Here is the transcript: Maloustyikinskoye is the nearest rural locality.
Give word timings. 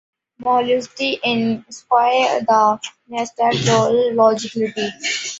Maloustyikinskoye 0.43 2.21
is 2.35 2.43
the 2.47 2.79
nearest 3.09 3.67
rural 3.67 4.15
locality. 4.15 4.89